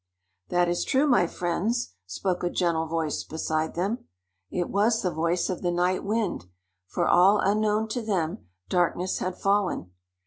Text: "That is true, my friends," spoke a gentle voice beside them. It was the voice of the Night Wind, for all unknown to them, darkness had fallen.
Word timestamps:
"That 0.49 0.67
is 0.67 0.83
true, 0.83 1.05
my 1.05 1.27
friends," 1.27 1.93
spoke 2.07 2.43
a 2.43 2.49
gentle 2.49 2.87
voice 2.87 3.23
beside 3.23 3.75
them. 3.75 4.05
It 4.49 4.67
was 4.71 5.03
the 5.03 5.11
voice 5.11 5.47
of 5.47 5.61
the 5.61 5.69
Night 5.69 6.03
Wind, 6.03 6.45
for 6.87 7.07
all 7.07 7.37
unknown 7.39 7.87
to 7.89 8.01
them, 8.01 8.47
darkness 8.67 9.19
had 9.19 9.37
fallen. 9.37 9.91